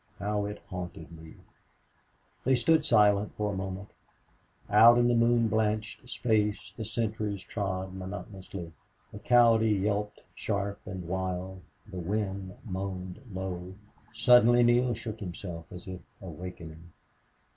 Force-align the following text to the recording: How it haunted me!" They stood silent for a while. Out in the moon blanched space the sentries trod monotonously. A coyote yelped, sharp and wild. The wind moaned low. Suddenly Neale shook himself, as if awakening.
How 0.17 0.45
it 0.47 0.59
haunted 0.67 1.11
me!" 1.11 1.35
They 2.43 2.55
stood 2.55 2.83
silent 2.85 3.33
for 3.37 3.53
a 3.53 3.55
while. 3.55 3.87
Out 4.67 4.97
in 4.97 5.07
the 5.07 5.13
moon 5.13 5.47
blanched 5.47 6.09
space 6.09 6.73
the 6.75 6.85
sentries 6.85 7.43
trod 7.43 7.93
monotonously. 7.93 8.71
A 9.13 9.19
coyote 9.19 9.69
yelped, 9.77 10.21
sharp 10.33 10.79
and 10.87 11.07
wild. 11.07 11.61
The 11.87 11.99
wind 11.99 12.55
moaned 12.65 13.21
low. 13.31 13.75
Suddenly 14.11 14.63
Neale 14.63 14.95
shook 14.95 15.19
himself, 15.19 15.67
as 15.71 15.85
if 15.85 16.01
awakening. 16.19 16.93